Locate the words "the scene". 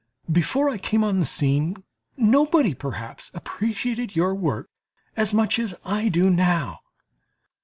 1.19-1.83